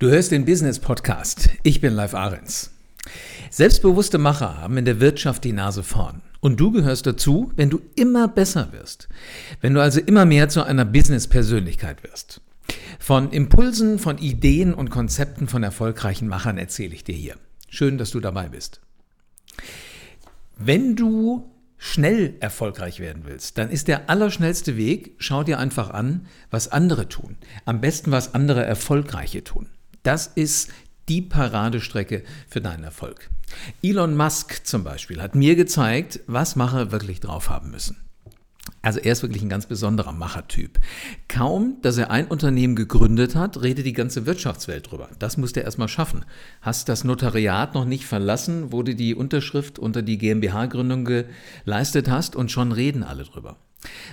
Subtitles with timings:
[0.00, 1.50] Du hörst den Business Podcast.
[1.62, 2.70] Ich bin Live Ahrens.
[3.50, 6.22] Selbstbewusste Macher haben in der Wirtschaft die Nase vorn.
[6.40, 9.10] Und du gehörst dazu, wenn du immer besser wirst.
[9.60, 12.40] Wenn du also immer mehr zu einer Business-Persönlichkeit wirst.
[12.98, 17.34] Von Impulsen, von Ideen und Konzepten von erfolgreichen Machern erzähle ich dir hier.
[17.68, 18.80] Schön, dass du dabei bist.
[20.56, 26.26] Wenn du schnell erfolgreich werden willst, dann ist der allerschnellste Weg, schau dir einfach an,
[26.50, 27.36] was andere tun.
[27.66, 29.66] Am besten, was andere Erfolgreiche tun.
[30.02, 30.70] Das ist
[31.08, 33.30] die Paradestrecke für deinen Erfolg.
[33.82, 37.96] Elon Musk zum Beispiel hat mir gezeigt, was Macher wirklich drauf haben müssen.
[38.82, 40.78] Also er ist wirklich ein ganz besonderer Machertyp.
[41.28, 45.08] Kaum, dass er ein Unternehmen gegründet hat, redet die ganze Wirtschaftswelt drüber.
[45.18, 46.24] Das musste er erstmal schaffen.
[46.62, 51.26] Hast das Notariat noch nicht verlassen, wo du die Unterschrift unter die GmbH-Gründung
[51.64, 53.56] geleistet hast und schon reden alle drüber.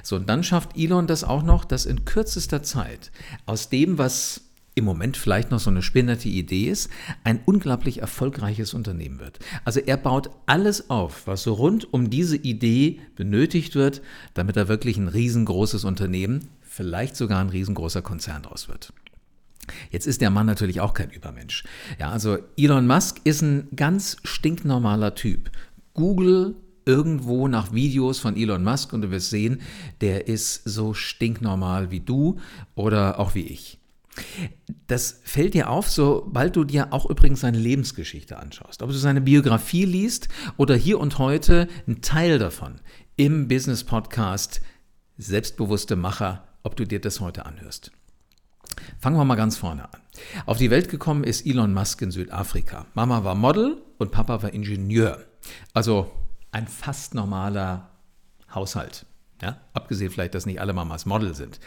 [0.02, 3.12] So, und dann schafft Elon das auch noch, dass in kürzester Zeit
[3.46, 4.47] aus dem, was
[4.78, 6.90] im Moment vielleicht noch so eine spinnerte Idee ist,
[7.24, 9.40] ein unglaublich erfolgreiches Unternehmen wird.
[9.66, 14.02] Also er baut alles auf, was so rund um diese Idee benötigt wird,
[14.36, 18.94] damit er wirklich ein riesengroßes Unternehmen, vielleicht sogar ein riesengroßer Konzern draus wird.
[19.90, 21.64] Jetzt ist der Mann natürlich auch kein Übermensch.
[22.00, 25.50] Ja, also Elon Musk ist ein ganz stinknormaler Typ.
[25.94, 29.60] Google irgendwo nach Videos von Elon Musk und du wirst sehen,
[30.02, 32.38] der ist so stinknormal wie du
[32.76, 33.80] oder auch wie ich.
[34.88, 38.82] Das fällt dir auf, sobald du dir auch übrigens seine Lebensgeschichte anschaust.
[38.82, 42.80] Ob du seine Biografie liest oder hier und heute ein Teil davon
[43.16, 44.62] im Business Podcast
[45.18, 47.92] Selbstbewusste Macher, ob du dir das heute anhörst.
[49.00, 50.02] Fangen wir mal ganz vorne an.
[50.46, 52.86] Auf die Welt gekommen ist Elon Musk in Südafrika.
[52.94, 55.26] Mama war Model und Papa war Ingenieur.
[55.74, 56.12] Also
[56.52, 57.90] ein fast normaler
[58.54, 59.07] Haushalt.
[59.42, 61.60] Ja, abgesehen vielleicht, dass nicht alle Mamas Model sind.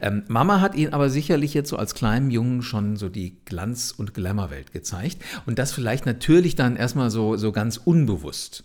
[0.00, 3.90] Ähm, Mama hat ihn aber sicherlich jetzt so als kleinem Jungen schon so die Glanz-
[3.90, 5.18] und Glamour-Welt gezeigt.
[5.44, 8.62] Und das vielleicht natürlich dann erstmal so, so ganz unbewusst.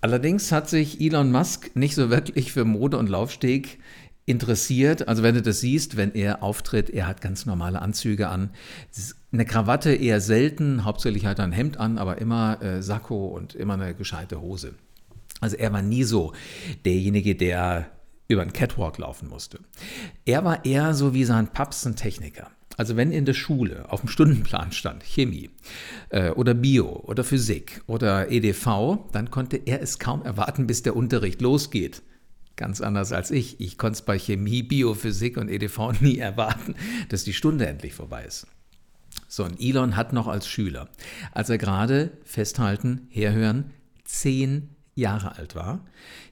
[0.00, 3.78] Allerdings hat sich Elon Musk nicht so wirklich für Mode und Laufsteg
[4.26, 5.06] interessiert.
[5.06, 8.50] Also wenn du das siehst, wenn er auftritt, er hat ganz normale Anzüge an.
[9.32, 13.54] Eine Krawatte eher selten, hauptsächlich hat er ein Hemd an, aber immer äh, Sakko und
[13.54, 14.74] immer eine gescheite Hose.
[15.42, 16.32] Also er war nie so
[16.84, 17.90] derjenige, der
[18.28, 19.58] über einen Catwalk laufen musste.
[20.24, 22.50] Er war eher so wie sein Paps ein Techniker.
[22.76, 25.50] Also wenn in der Schule auf dem Stundenplan stand Chemie
[26.08, 30.96] äh, oder Bio oder Physik oder EDV, dann konnte er es kaum erwarten, bis der
[30.96, 32.02] Unterricht losgeht.
[32.56, 33.60] Ganz anders als ich.
[33.60, 36.76] Ich konnte es bei Chemie, Bio, Physik und EDV nie erwarten,
[37.08, 38.46] dass die Stunde endlich vorbei ist.
[39.28, 40.88] So, und Elon hat noch als Schüler,
[41.32, 43.72] als er gerade festhalten, herhören,
[44.04, 45.80] zehn Jahre alt war.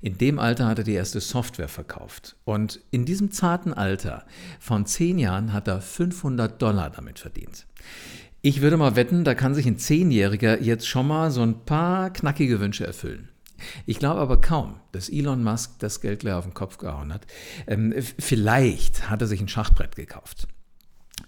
[0.00, 2.36] In dem Alter hat er die erste Software verkauft.
[2.44, 4.26] Und in diesem zarten Alter
[4.58, 7.66] von zehn Jahren hat er 500 Dollar damit verdient.
[8.42, 12.10] Ich würde mal wetten, da kann sich ein Zehnjähriger jetzt schon mal so ein paar
[12.10, 13.28] knackige Wünsche erfüllen.
[13.84, 17.26] Ich glaube aber kaum, dass Elon Musk das Geld leer auf den Kopf gehauen hat.
[17.66, 20.48] Ähm, vielleicht hat er sich ein Schachbrett gekauft.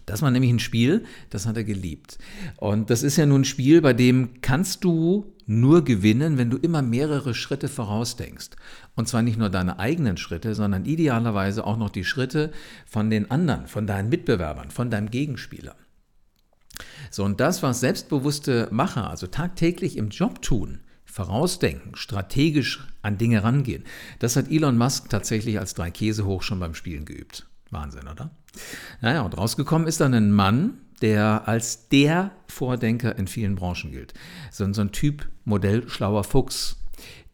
[0.07, 2.19] Das war nämlich ein Spiel, das hat er geliebt.
[2.57, 6.57] Und das ist ja nun ein Spiel, bei dem kannst du nur gewinnen, wenn du
[6.57, 8.51] immer mehrere Schritte vorausdenkst.
[8.95, 12.53] Und zwar nicht nur deine eigenen Schritte, sondern idealerweise auch noch die Schritte
[12.87, 15.77] von den anderen, von deinen Mitbewerbern, von deinem Gegenspieler.
[17.11, 23.45] So, und das, was selbstbewusste Macher, also tagtäglich im Job tun, vorausdenken, strategisch an Dinge
[23.45, 23.85] rangehen,
[24.19, 27.47] das hat Elon Musk tatsächlich als drei Käse hoch schon beim Spielen geübt.
[27.71, 28.31] Wahnsinn, oder?
[29.01, 34.15] Naja, und rausgekommen ist dann ein Mann, der als der Vordenker in vielen Branchen gilt.
[34.51, 36.77] So, so ein Typ Modell schlauer Fuchs,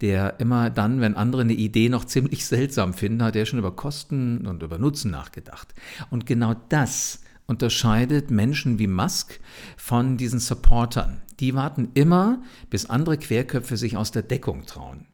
[0.00, 3.74] der immer dann, wenn andere eine Idee noch ziemlich seltsam finden, hat er schon über
[3.76, 5.74] Kosten und über Nutzen nachgedacht.
[6.10, 9.40] Und genau das unterscheidet Menschen wie Musk
[9.76, 11.20] von diesen Supportern.
[11.40, 15.06] Die warten immer, bis andere Querköpfe sich aus der Deckung trauen.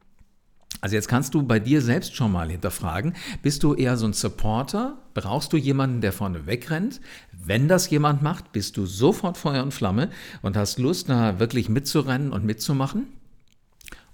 [0.81, 4.13] Also jetzt kannst du bei dir selbst schon mal hinterfragen, bist du eher so ein
[4.13, 4.97] Supporter?
[5.13, 7.01] Brauchst du jemanden, der vorne wegrennt?
[7.31, 10.09] Wenn das jemand macht, bist du sofort Feuer und Flamme
[10.41, 13.07] und hast Lust, da wirklich mitzurennen und mitzumachen?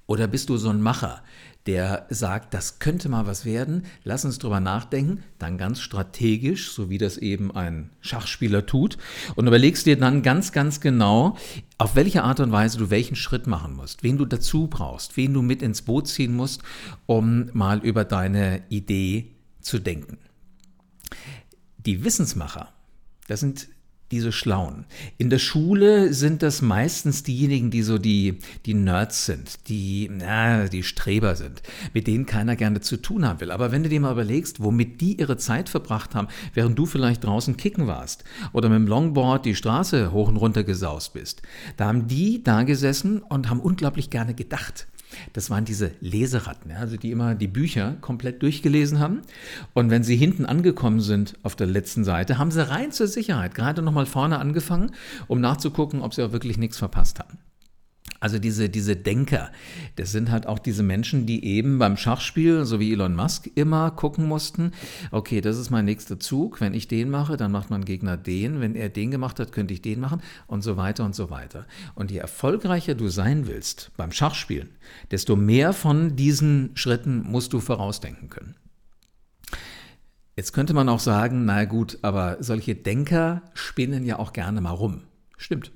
[0.05, 1.21] Oder bist du so ein Macher,
[1.67, 6.89] der sagt, das könnte mal was werden, lass uns drüber nachdenken, dann ganz strategisch, so
[6.89, 8.97] wie das eben ein Schachspieler tut,
[9.35, 11.37] und überlegst dir dann ganz, ganz genau,
[11.77, 15.33] auf welche Art und Weise du welchen Schritt machen musst, wen du dazu brauchst, wen
[15.33, 16.63] du mit ins Boot ziehen musst,
[17.05, 20.17] um mal über deine Idee zu denken.
[21.77, 22.69] Die Wissensmacher,
[23.27, 23.67] das sind
[24.11, 24.85] diese Schlauen.
[25.17, 30.67] In der Schule sind das meistens diejenigen, die so die, die Nerds sind, die, na,
[30.67, 31.61] die Streber sind,
[31.93, 33.51] mit denen keiner gerne zu tun haben will.
[33.51, 37.23] Aber wenn du dir mal überlegst, womit die ihre Zeit verbracht haben, während du vielleicht
[37.23, 38.23] draußen kicken warst
[38.53, 41.41] oder mit dem Longboard die Straße hoch und runter gesaust bist,
[41.77, 44.87] da haben die da gesessen und haben unglaublich gerne gedacht.
[45.33, 49.21] Das waren diese Leseratten, also die immer die Bücher komplett durchgelesen haben.
[49.73, 53.55] Und wenn sie hinten angekommen sind auf der letzten Seite, haben sie rein zur Sicherheit
[53.55, 54.91] gerade nochmal vorne angefangen,
[55.27, 57.37] um nachzugucken, ob sie auch wirklich nichts verpasst haben.
[58.21, 59.51] Also diese, diese Denker,
[59.95, 63.89] das sind halt auch diese Menschen, die eben beim Schachspiel, so wie Elon Musk, immer
[63.89, 64.73] gucken mussten,
[65.09, 68.61] okay, das ist mein nächster Zug, wenn ich den mache, dann macht mein Gegner den,
[68.61, 71.65] wenn er den gemacht hat, könnte ich den machen und so weiter und so weiter.
[71.95, 74.69] Und je erfolgreicher du sein willst beim Schachspielen,
[75.09, 78.53] desto mehr von diesen Schritten musst du vorausdenken können.
[80.35, 84.69] Jetzt könnte man auch sagen, na gut, aber solche Denker spinnen ja auch gerne mal
[84.69, 85.01] rum.
[85.37, 85.71] Stimmt.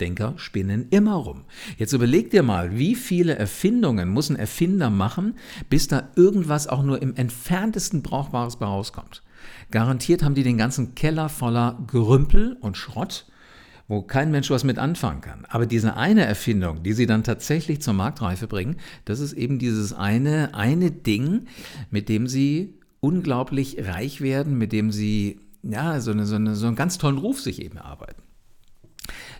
[0.00, 1.44] Denker spinnen immer rum.
[1.76, 5.36] Jetzt überleg dir mal, wie viele Erfindungen muss ein Erfinder machen,
[5.70, 9.22] bis da irgendwas auch nur im entferntesten Brauchbares bei rauskommt.
[9.70, 13.26] Garantiert haben die den ganzen Keller voller Gerümpel und Schrott,
[13.88, 15.44] wo kein Mensch was mit anfangen kann.
[15.48, 19.92] Aber diese eine Erfindung, die sie dann tatsächlich zur Marktreife bringen, das ist eben dieses
[19.92, 21.46] eine, eine Ding,
[21.90, 26.66] mit dem sie unglaublich reich werden, mit dem sie ja, so, eine, so, eine, so
[26.66, 28.22] einen ganz tollen Ruf sich eben erarbeiten.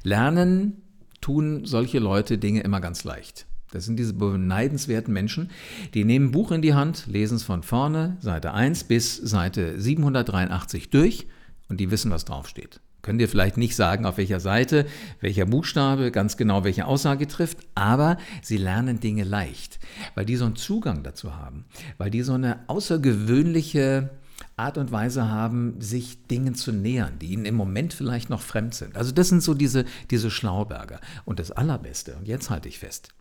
[0.02, 0.82] Lernen
[1.20, 3.46] tun solche Leute Dinge immer ganz leicht.
[3.72, 5.50] Das sind diese beneidenswerten Menschen,
[5.94, 9.80] die nehmen ein Buch in die Hand, lesen es von vorne, Seite 1 bis Seite
[9.80, 11.26] 783 durch
[11.68, 12.80] und die wissen, was draufsteht.
[13.02, 14.86] Können dir vielleicht nicht sagen, auf welcher Seite,
[15.20, 19.78] welcher Buchstabe, ganz genau welche Aussage trifft, aber sie lernen Dinge leicht,
[20.14, 21.64] weil die so einen Zugang dazu haben,
[21.98, 24.08] weil die so eine außergewöhnliche
[24.56, 28.74] Art und Weise haben, sich Dingen zu nähern, die ihnen im Moment vielleicht noch fremd
[28.74, 28.96] sind.
[28.96, 31.00] Also das sind so diese, diese Schlauberger.
[31.24, 33.14] Und das Allerbeste, und jetzt halte ich fest,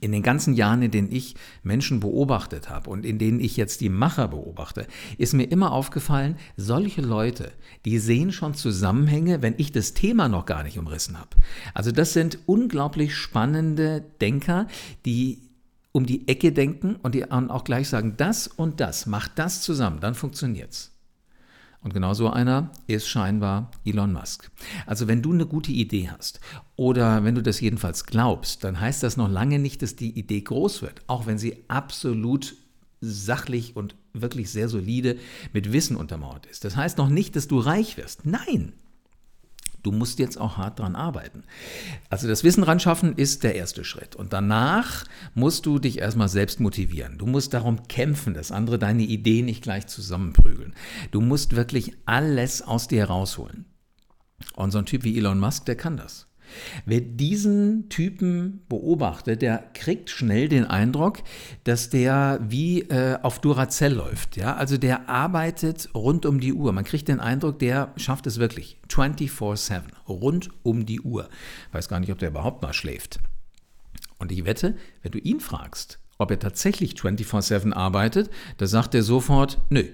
[0.00, 3.82] in den ganzen Jahren, in denen ich Menschen beobachtet habe und in denen ich jetzt
[3.82, 4.86] die Macher beobachte,
[5.18, 7.52] ist mir immer aufgefallen, solche Leute,
[7.84, 11.36] die sehen schon Zusammenhänge, wenn ich das Thema noch gar nicht umrissen habe.
[11.74, 14.68] Also das sind unglaublich spannende Denker,
[15.04, 15.43] die
[15.94, 20.00] um die Ecke denken und die auch gleich sagen, das und das, macht das zusammen,
[20.00, 20.90] dann funktioniert's.
[21.82, 24.50] Und genau so einer ist scheinbar Elon Musk.
[24.86, 26.40] Also wenn du eine gute Idee hast
[26.74, 30.40] oder wenn du das jedenfalls glaubst, dann heißt das noch lange nicht, dass die Idee
[30.40, 32.56] groß wird, auch wenn sie absolut
[33.00, 35.16] sachlich und wirklich sehr solide
[35.52, 36.64] mit Wissen untermauert ist.
[36.64, 38.26] Das heißt noch nicht, dass du reich wirst.
[38.26, 38.72] Nein,
[39.84, 41.44] Du musst jetzt auch hart dran arbeiten.
[42.08, 44.16] Also das Wissen ran schaffen ist der erste Schritt.
[44.16, 45.04] Und danach
[45.34, 47.18] musst du dich erstmal selbst motivieren.
[47.18, 50.74] Du musst darum kämpfen, dass andere deine Ideen nicht gleich zusammenprügeln.
[51.10, 53.66] Du musst wirklich alles aus dir rausholen.
[54.56, 56.26] Und so ein Typ wie Elon Musk, der kann das.
[56.86, 61.18] Wer diesen Typen beobachtet, der kriegt schnell den Eindruck,
[61.64, 64.36] dass der wie äh, auf Duracell läuft.
[64.36, 64.56] Ja?
[64.56, 66.72] Also der arbeitet rund um die Uhr.
[66.72, 71.28] Man kriegt den Eindruck, der schafft es wirklich 24-7, rund um die Uhr.
[71.72, 73.20] Weiß gar nicht, ob der überhaupt mal schläft.
[74.18, 79.02] Und ich wette, wenn du ihn fragst, ob er tatsächlich 24-7 arbeitet, da sagt er
[79.02, 79.84] sofort, nö.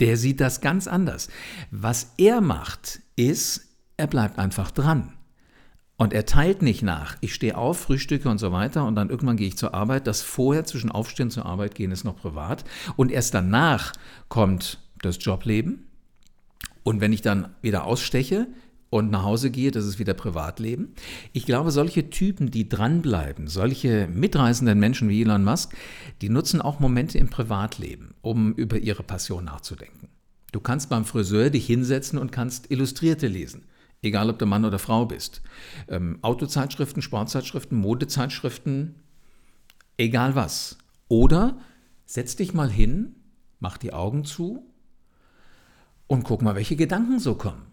[0.00, 1.28] Der sieht das ganz anders.
[1.70, 5.12] Was er macht, ist, er bleibt einfach dran.
[6.02, 7.16] Und er teilt nicht nach.
[7.20, 10.08] Ich stehe auf, frühstücke und so weiter und dann irgendwann gehe ich zur Arbeit.
[10.08, 12.64] Das vorher zwischen Aufstehen zur Arbeit gehen ist noch privat.
[12.96, 13.92] Und erst danach
[14.28, 15.86] kommt das Jobleben.
[16.82, 18.48] Und wenn ich dann wieder aussteche
[18.90, 20.88] und nach Hause gehe, das ist wieder Privatleben.
[21.32, 25.72] Ich glaube, solche Typen, die dranbleiben, solche mitreißenden Menschen wie Elon Musk,
[26.20, 30.08] die nutzen auch Momente im Privatleben, um über ihre Passion nachzudenken.
[30.50, 33.62] Du kannst beim Friseur dich hinsetzen und kannst Illustrierte lesen
[34.02, 35.42] egal ob du Mann oder Frau bist.
[35.88, 38.96] Ähm, Autozeitschriften, Sportzeitschriften, Modezeitschriften,
[39.96, 40.78] egal was.
[41.08, 41.58] Oder
[42.04, 43.14] setz dich mal hin,
[43.60, 44.66] mach die Augen zu
[46.06, 47.72] und guck mal, welche Gedanken so kommen.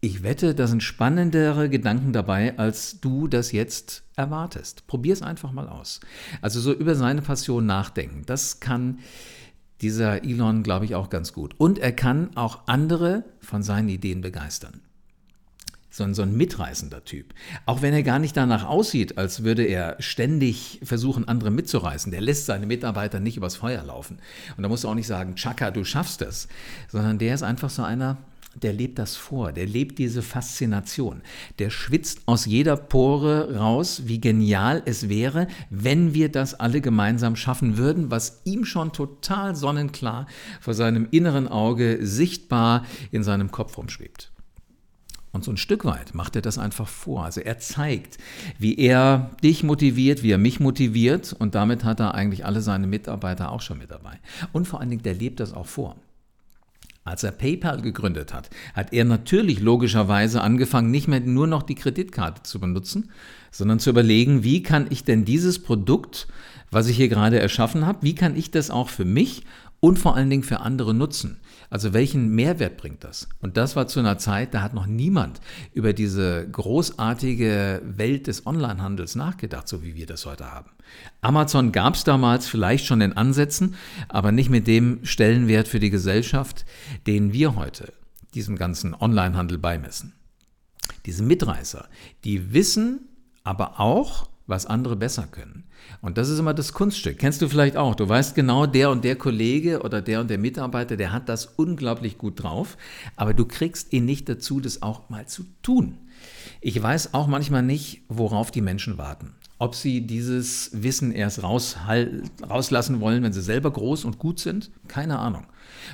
[0.00, 4.86] Ich wette, da sind spannendere Gedanken dabei, als du das jetzt erwartest.
[4.86, 6.00] Probier es einfach mal aus.
[6.42, 8.22] Also so über seine Passion nachdenken.
[8.26, 9.00] Das kann
[9.80, 11.54] dieser Elon, glaube ich, auch ganz gut.
[11.58, 14.80] Und er kann auch andere von seinen Ideen begeistern.
[15.90, 17.32] So ein, so ein mitreißender Typ.
[17.64, 22.12] Auch wenn er gar nicht danach aussieht, als würde er ständig versuchen, andere mitzureißen.
[22.12, 24.18] Der lässt seine Mitarbeiter nicht übers Feuer laufen.
[24.56, 26.48] Und da musst du auch nicht sagen, Chaka, du schaffst es.
[26.88, 28.18] Sondern der ist einfach so einer,
[28.62, 31.22] der lebt das vor, der lebt diese Faszination.
[31.58, 37.36] Der schwitzt aus jeder Pore raus, wie genial es wäre, wenn wir das alle gemeinsam
[37.36, 40.26] schaffen würden, was ihm schon total sonnenklar
[40.60, 44.32] vor seinem inneren Auge sichtbar in seinem Kopf rumschwebt.
[45.36, 47.24] Und so ein Stück weit macht er das einfach vor.
[47.24, 48.16] Also er zeigt,
[48.58, 52.86] wie er dich motiviert, wie er mich motiviert und damit hat er eigentlich alle seine
[52.86, 54.18] Mitarbeiter auch schon mit dabei.
[54.52, 55.96] Und vor allen Dingen, der lebt das auch vor.
[57.06, 61.76] Als er PayPal gegründet hat, hat er natürlich logischerweise angefangen, nicht mehr nur noch die
[61.76, 63.10] Kreditkarte zu benutzen,
[63.52, 66.26] sondern zu überlegen, wie kann ich denn dieses Produkt,
[66.76, 69.44] was ich hier gerade erschaffen habe, wie kann ich das auch für mich
[69.80, 71.40] und vor allen Dingen für andere nutzen.
[71.70, 73.30] Also welchen Mehrwert bringt das?
[73.40, 75.40] Und das war zu einer Zeit, da hat noch niemand
[75.72, 80.70] über diese großartige Welt des Onlinehandels nachgedacht, so wie wir das heute haben.
[81.22, 83.74] Amazon gab es damals vielleicht schon in Ansätzen,
[84.10, 86.66] aber nicht mit dem Stellenwert für die Gesellschaft,
[87.06, 87.94] den wir heute
[88.34, 90.12] diesem ganzen Onlinehandel beimessen.
[91.06, 91.88] Diese Mitreißer,
[92.24, 93.08] die wissen
[93.44, 95.64] aber auch, was andere besser können.
[96.00, 97.18] Und das ist immer das Kunststück.
[97.18, 97.94] Kennst du vielleicht auch.
[97.94, 101.46] Du weißt genau, der und der Kollege oder der und der Mitarbeiter, der hat das
[101.46, 102.76] unglaublich gut drauf,
[103.16, 105.98] aber du kriegst ihn nicht dazu, das auch mal zu tun.
[106.60, 109.34] Ich weiß auch manchmal nicht, worauf die Menschen warten.
[109.58, 115.18] Ob sie dieses Wissen erst rauslassen wollen, wenn sie selber groß und gut sind, keine
[115.18, 115.46] Ahnung.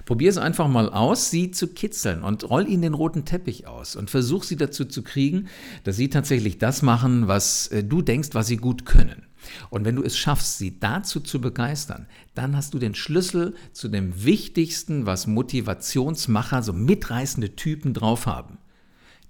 [0.05, 3.95] Probier es einfach mal aus, sie zu kitzeln und roll ihnen den roten Teppich aus
[3.95, 5.47] und versuch sie dazu zu kriegen,
[5.85, 9.27] dass sie tatsächlich das machen, was äh, du denkst, was sie gut können.
[9.71, 13.89] Und wenn du es schaffst, sie dazu zu begeistern, dann hast du den Schlüssel zu
[13.89, 18.59] dem Wichtigsten, was Motivationsmacher, so mitreißende Typen drauf haben.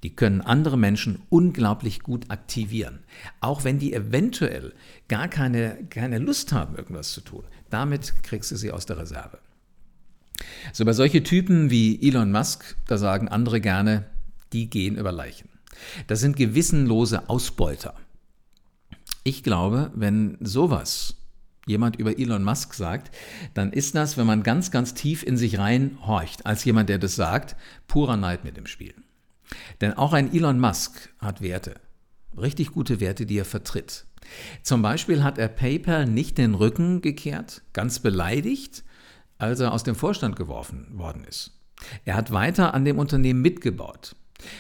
[0.03, 3.01] Die können andere Menschen unglaublich gut aktivieren,
[3.41, 4.75] auch wenn die eventuell
[5.09, 7.45] gar keine, keine Lust haben, irgendwas zu tun.
[7.71, 9.39] Damit kriegst du sie aus der Reserve.
[10.73, 14.07] So bei solche Typen wie Elon Musk, da sagen andere gerne,
[14.53, 15.49] die gehen über Leichen.
[16.09, 17.95] Das sind gewissenlose Ausbeuter.
[19.25, 21.17] Ich glaube, wenn sowas
[21.67, 23.15] jemand über Elon Musk sagt,
[23.55, 27.15] dann ist das, wenn man ganz, ganz tief in sich reinhorcht, als jemand, der das
[27.15, 27.57] sagt,
[27.87, 28.95] purer Neid mit dem Spiel.
[29.81, 31.75] Denn auch ein Elon Musk hat Werte,
[32.37, 34.07] richtig gute Werte, die er vertritt.
[34.63, 38.85] Zum Beispiel hat er PayPal nicht den Rücken gekehrt, ganz beleidigt,
[39.39, 41.59] als er aus dem Vorstand geworfen worden ist.
[42.05, 44.15] Er hat weiter an dem Unternehmen mitgebaut.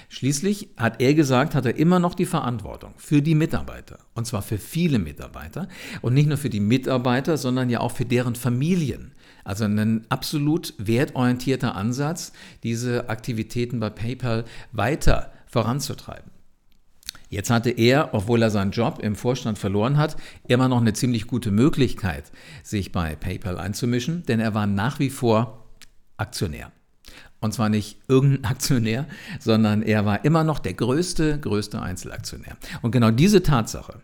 [0.08, 3.98] Schließlich hat er gesagt, hat er immer noch die Verantwortung für die Mitarbeiter.
[4.14, 5.68] Und zwar für viele Mitarbeiter.
[6.02, 9.12] Und nicht nur für die Mitarbeiter, sondern ja auch für deren Familien.
[9.44, 12.32] Also ein absolut wertorientierter Ansatz,
[12.62, 16.30] diese Aktivitäten bei PayPal weiter voranzutreiben.
[17.28, 20.16] Jetzt hatte er, obwohl er seinen Job im Vorstand verloren hat,
[20.48, 22.30] immer noch eine ziemlich gute Möglichkeit,
[22.62, 25.66] sich bei PayPal einzumischen, denn er war nach wie vor
[26.18, 26.70] Aktionär.
[27.40, 29.06] Und zwar nicht irgendein Aktionär,
[29.40, 32.56] sondern er war immer noch der größte, größte Einzelaktionär.
[32.82, 34.02] Und genau diese Tatsache,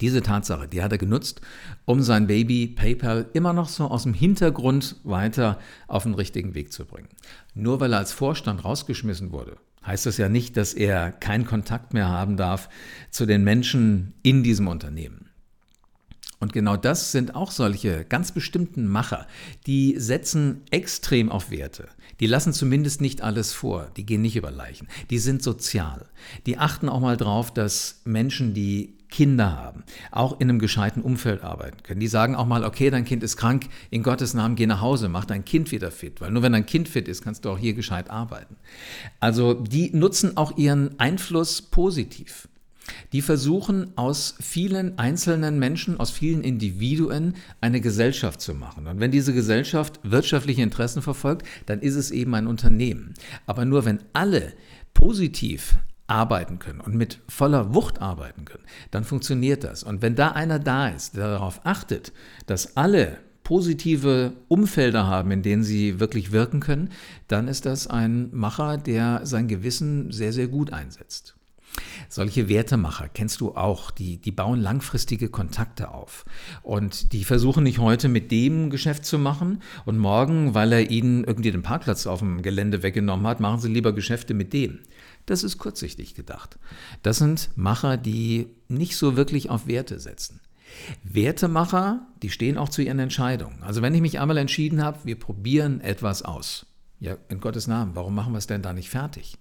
[0.00, 1.40] diese Tatsache, die hat er genutzt,
[1.84, 6.72] um sein Baby PayPal immer noch so aus dem Hintergrund weiter auf den richtigen Weg
[6.72, 7.08] zu bringen.
[7.54, 11.94] Nur weil er als Vorstand rausgeschmissen wurde, heißt das ja nicht, dass er keinen Kontakt
[11.94, 12.68] mehr haben darf
[13.10, 15.30] zu den Menschen in diesem Unternehmen.
[16.38, 19.26] Und genau das sind auch solche ganz bestimmten Macher,
[19.66, 21.88] die setzen extrem auf Werte.
[22.20, 24.86] Die lassen zumindest nicht alles vor, die gehen nicht über Leichen.
[25.08, 26.06] Die sind sozial.
[26.44, 31.42] Die achten auch mal drauf, dass Menschen, die Kinder haben, auch in einem gescheiten Umfeld
[31.42, 32.00] arbeiten können.
[32.00, 35.08] Die sagen auch mal, okay, dein Kind ist krank, in Gottes Namen geh nach Hause,
[35.08, 37.58] mach dein Kind wieder fit, weil nur wenn dein Kind fit ist, kannst du auch
[37.58, 38.56] hier gescheit arbeiten.
[39.20, 42.48] Also die nutzen auch ihren Einfluss positiv.
[43.12, 48.86] Die versuchen aus vielen einzelnen Menschen, aus vielen Individuen eine Gesellschaft zu machen.
[48.86, 53.14] Und wenn diese Gesellschaft wirtschaftliche Interessen verfolgt, dann ist es eben ein Unternehmen.
[53.46, 54.52] Aber nur wenn alle
[54.94, 59.82] positiv arbeiten können und mit voller Wucht arbeiten können, dann funktioniert das.
[59.82, 62.12] Und wenn da einer da ist, der darauf achtet,
[62.46, 66.90] dass alle positive Umfelder haben, in denen sie wirklich wirken können,
[67.28, 71.35] dann ist das ein Macher, der sein Gewissen sehr, sehr gut einsetzt.
[72.08, 76.24] Solche Wertemacher kennst du auch, die, die bauen langfristige Kontakte auf.
[76.62, 81.24] Und die versuchen nicht heute mit dem Geschäft zu machen und morgen, weil er ihnen
[81.24, 84.80] irgendwie den Parkplatz auf dem Gelände weggenommen hat, machen sie lieber Geschäfte mit dem.
[85.26, 86.58] Das ist kurzsichtig gedacht.
[87.02, 90.40] Das sind Macher, die nicht so wirklich auf Werte setzen.
[91.02, 93.62] Wertemacher, die stehen auch zu ihren Entscheidungen.
[93.62, 96.66] Also wenn ich mich einmal entschieden habe, wir probieren etwas aus,
[96.98, 99.36] Ja, in Gottes Namen, warum machen wir es denn da nicht fertig?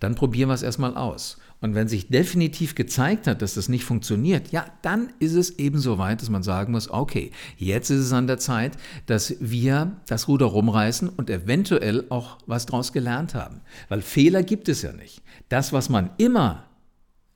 [0.00, 1.38] Dann probieren wir es erstmal aus.
[1.60, 5.78] Und wenn sich definitiv gezeigt hat, dass das nicht funktioniert, ja, dann ist es eben
[5.78, 9.96] so weit, dass man sagen muss, okay, jetzt ist es an der Zeit, dass wir
[10.06, 13.62] das Ruder rumreißen und eventuell auch was daraus gelernt haben.
[13.88, 15.22] Weil Fehler gibt es ja nicht.
[15.48, 16.64] Das, was man immer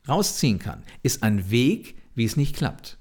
[0.09, 3.00] rausziehen kann, ist ein Weg, wie es nicht klappt.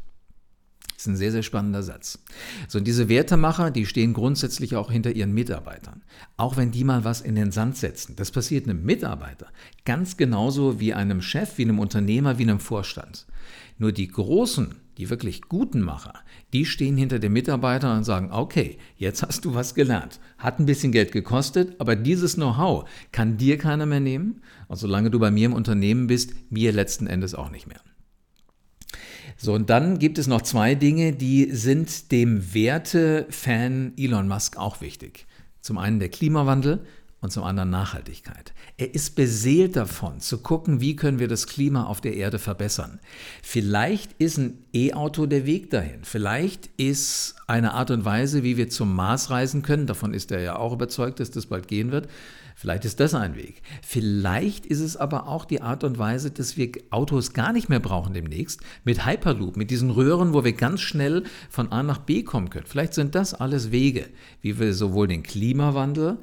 [1.00, 2.20] Das ist ein sehr, sehr spannender Satz.
[2.68, 6.04] So, und diese Wertemacher, die stehen grundsätzlich auch hinter ihren Mitarbeitern.
[6.36, 8.18] Auch wenn die mal was in den Sand setzen.
[8.18, 9.48] Das passiert einem Mitarbeiter
[9.86, 13.28] ganz genauso wie einem Chef, wie einem Unternehmer, wie einem Vorstand.
[13.78, 16.16] Nur die großen, die wirklich guten Macher,
[16.52, 20.20] die stehen hinter den Mitarbeitern und sagen, okay, jetzt hast du was gelernt.
[20.38, 24.42] Hat ein bisschen Geld gekostet, aber dieses Know-how kann dir keiner mehr nehmen.
[24.68, 27.80] Und solange du bei mir im Unternehmen bist, mir letzten Endes auch nicht mehr.
[29.42, 34.82] So, und dann gibt es noch zwei Dinge, die sind dem Werte-Fan Elon Musk auch
[34.82, 35.28] wichtig.
[35.62, 36.86] Zum einen der Klimawandel
[37.22, 38.54] und zum anderen Nachhaltigkeit.
[38.76, 43.00] Er ist beseelt davon, zu gucken, wie können wir das Klima auf der Erde verbessern.
[43.42, 46.04] Vielleicht ist ein E-Auto der Weg dahin.
[46.04, 50.42] Vielleicht ist eine Art und Weise, wie wir zum Mars reisen können, davon ist er
[50.42, 52.10] ja auch überzeugt, dass das bald gehen wird,
[52.60, 53.62] Vielleicht ist das ein Weg.
[53.82, 57.80] Vielleicht ist es aber auch die Art und Weise, dass wir Autos gar nicht mehr
[57.80, 62.22] brauchen demnächst, mit Hyperloop, mit diesen Röhren, wo wir ganz schnell von A nach B
[62.24, 62.66] kommen können.
[62.68, 64.08] Vielleicht sind das alles Wege,
[64.42, 66.18] wie wir sowohl den Klimawandel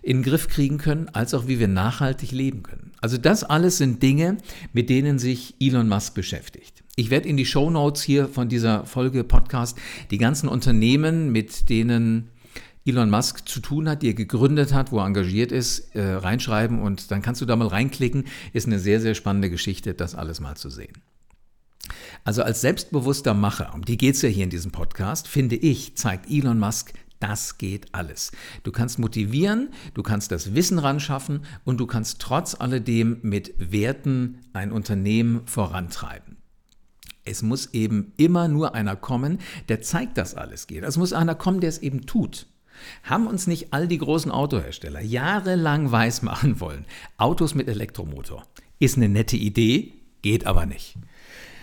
[0.00, 2.92] in den Griff kriegen können, als auch wie wir nachhaltig leben können.
[3.00, 4.36] Also das alles sind Dinge,
[4.72, 6.84] mit denen sich Elon Musk beschäftigt.
[6.94, 9.76] Ich werde in die Show Notes hier von dieser Folge Podcast
[10.12, 12.28] die ganzen Unternehmen, mit denen
[12.84, 16.80] Elon Musk zu tun hat, die er gegründet hat, wo er engagiert ist, äh, reinschreiben
[16.80, 18.24] und dann kannst du da mal reinklicken.
[18.52, 20.94] Ist eine sehr, sehr spannende Geschichte, das alles mal zu sehen.
[22.24, 25.96] Also als selbstbewusster Macher, um die geht es ja hier in diesem Podcast, finde ich,
[25.96, 28.32] zeigt Elon Musk, das geht alles.
[28.62, 33.54] Du kannst motivieren, du kannst das Wissen ran schaffen und du kannst trotz alledem mit
[33.58, 36.38] Werten ein Unternehmen vorantreiben.
[37.24, 40.82] Es muss eben immer nur einer kommen, der zeigt, dass alles geht.
[40.82, 42.46] Es muss einer kommen, der es eben tut.
[43.02, 46.84] Haben uns nicht all die großen Autohersteller jahrelang weismachen wollen,
[47.16, 48.44] Autos mit Elektromotor
[48.80, 50.96] ist eine nette Idee, geht aber nicht.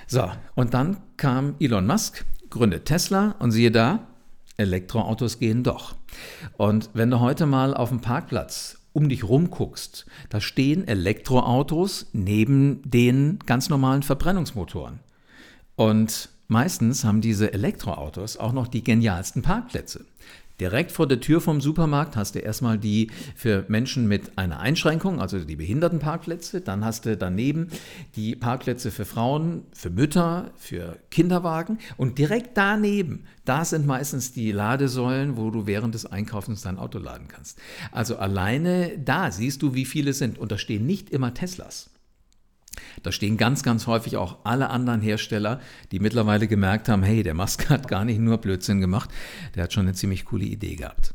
[0.06, 4.08] So, und dann kam Elon Musk, gründet Tesla und siehe da,
[4.56, 5.96] Elektroautos gehen doch.
[6.56, 12.82] Und wenn du heute mal auf dem Parkplatz um dich rumguckst, da stehen Elektroautos neben
[12.84, 15.00] den ganz normalen Verbrennungsmotoren.
[15.76, 20.06] Und meistens haben diese Elektroautos auch noch die genialsten Parkplätze.
[20.60, 25.22] Direkt vor der Tür vom Supermarkt hast du erstmal die für Menschen mit einer Einschränkung,
[25.22, 26.62] also die Behindertenparkplätze.
[26.62, 27.68] Dann hast du daneben
[28.16, 31.78] die Parkplätze für Frauen, für Mütter, für Kinderwagen.
[31.96, 36.98] Und direkt daneben, da sind meistens die Ladesäulen, wo du während des Einkaufens dein Auto
[36.98, 37.60] laden kannst.
[37.92, 40.40] Also alleine da siehst du, wie viele sind.
[40.40, 41.92] Und da stehen nicht immer Teslas.
[43.04, 45.60] Da stehen ganz, ganz häufig auch alle anderen Hersteller,
[45.92, 49.10] die mittlerweile gemerkt haben, hey, der Musk hat gar nicht nur Blödsinn gemacht,
[49.56, 51.14] der hat schon eine ziemlich coole Idee gehabt.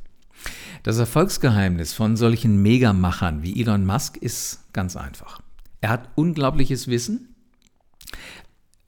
[0.83, 5.41] Das Erfolgsgeheimnis von solchen Megamachern wie Elon Musk ist ganz einfach.
[5.81, 7.35] Er hat unglaubliches Wissen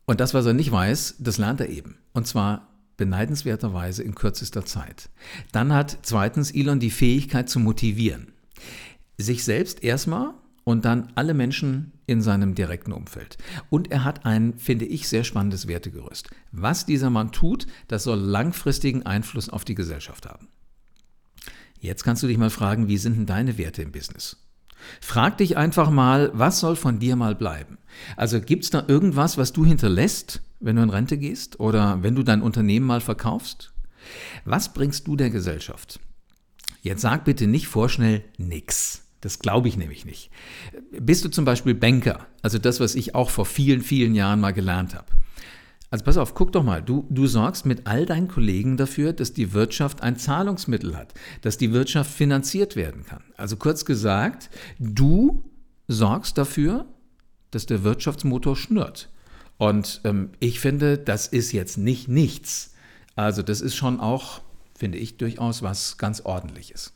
[0.06, 1.96] und das, was er nicht weiß, das lernt er eben.
[2.12, 5.08] Und zwar beneidenswerterweise in kürzester Zeit.
[5.52, 8.32] Dann hat zweitens Elon die Fähigkeit zu motivieren.
[9.18, 13.38] Sich selbst erstmal und dann alle Menschen in seinem direkten Umfeld.
[13.70, 16.30] Und er hat ein, finde ich, sehr spannendes Wertegerüst.
[16.52, 20.48] Was dieser Mann tut, das soll langfristigen Einfluss auf die Gesellschaft haben.
[21.80, 24.38] Jetzt kannst du dich mal fragen, wie sind denn deine Werte im Business?
[25.00, 27.78] Frag dich einfach mal, was soll von dir mal bleiben?
[28.16, 32.14] Also gibt es da irgendwas, was du hinterlässt, wenn du in Rente gehst oder wenn
[32.14, 33.72] du dein Unternehmen mal verkaufst?
[34.44, 36.00] Was bringst du der Gesellschaft?
[36.82, 39.03] Jetzt sag bitte nicht vorschnell nix.
[39.24, 40.30] Das glaube ich nämlich nicht.
[40.90, 44.52] Bist du zum Beispiel Banker, also das, was ich auch vor vielen, vielen Jahren mal
[44.52, 45.06] gelernt habe.
[45.88, 49.32] Also pass auf, guck doch mal, du, du sorgst mit all deinen Kollegen dafür, dass
[49.32, 53.22] die Wirtschaft ein Zahlungsmittel hat, dass die Wirtschaft finanziert werden kann.
[53.38, 55.42] Also kurz gesagt, du
[55.88, 56.84] sorgst dafür,
[57.50, 59.08] dass der Wirtschaftsmotor schnurrt.
[59.56, 62.74] Und ähm, ich finde, das ist jetzt nicht nichts.
[63.16, 64.42] Also das ist schon auch,
[64.76, 66.92] finde ich, durchaus was ganz ordentliches.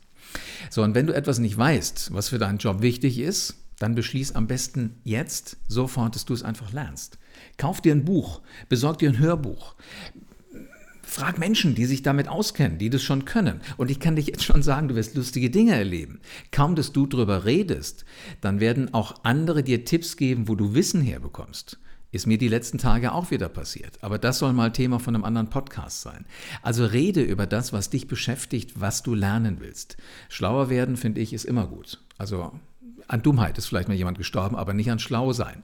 [0.69, 4.33] So, und wenn du etwas nicht weißt, was für deinen Job wichtig ist, dann beschließ
[4.33, 7.17] am besten jetzt sofort, dass du es einfach lernst.
[7.57, 9.75] Kauf dir ein Buch, besorg dir ein Hörbuch.
[11.01, 13.61] Frag Menschen, die sich damit auskennen, die das schon können.
[13.77, 16.19] Und ich kann dich jetzt schon sagen, du wirst lustige Dinge erleben.
[16.51, 18.05] Kaum, dass du darüber redest,
[18.41, 21.79] dann werden auch andere dir Tipps geben, wo du Wissen herbekommst.
[22.11, 24.03] Ist mir die letzten Tage auch wieder passiert.
[24.03, 26.25] Aber das soll mal Thema von einem anderen Podcast sein.
[26.63, 29.97] Also rede über das, was dich beschäftigt, was du lernen willst.
[30.27, 31.99] Schlauer werden, finde ich, ist immer gut.
[32.17, 32.59] Also
[33.07, 35.63] an Dummheit ist vielleicht mal jemand gestorben, aber nicht an Schlau sein.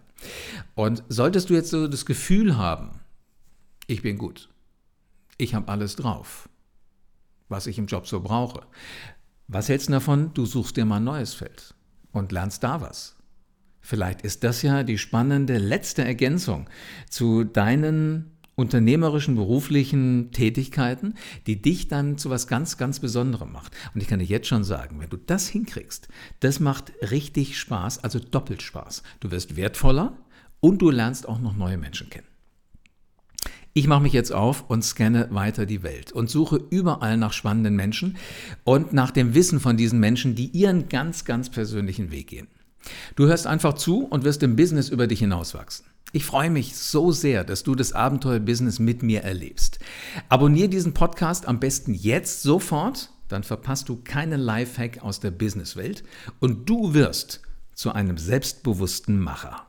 [0.75, 2.99] Und solltest du jetzt so das Gefühl haben,
[3.87, 4.49] ich bin gut,
[5.37, 6.49] ich habe alles drauf,
[7.49, 8.61] was ich im Job so brauche.
[9.47, 10.33] Was hältst du davon?
[10.33, 11.75] Du suchst dir mal ein neues Feld
[12.11, 13.14] und lernst da was.
[13.85, 16.67] Vielleicht ist das ja die spannende letzte Ergänzung
[17.07, 21.13] zu deinen unternehmerischen, beruflichen Tätigkeiten,
[21.45, 23.73] die dich dann zu was ganz, ganz Besonderem macht.
[23.93, 26.07] Und ich kann dir jetzt schon sagen, wenn du das hinkriegst,
[26.39, 29.03] das macht richtig Spaß, also doppelt Spaß.
[29.19, 30.17] Du wirst wertvoller
[30.61, 32.27] und du lernst auch noch neue Menschen kennen.
[33.73, 37.75] Ich mache mich jetzt auf und scanne weiter die Welt und suche überall nach spannenden
[37.75, 38.17] Menschen
[38.63, 42.47] und nach dem Wissen von diesen Menschen, die ihren ganz, ganz persönlichen Weg gehen.
[43.15, 45.85] Du hörst einfach zu und wirst im Business über dich hinauswachsen.
[46.11, 49.79] Ich freue mich so sehr, dass du das Abenteuer-Business mit mir erlebst.
[50.29, 56.03] Abonnier diesen Podcast am besten jetzt sofort, dann verpasst du keinen Lifehack aus der Businesswelt
[56.39, 57.41] und du wirst
[57.73, 59.65] zu einem selbstbewussten Macher.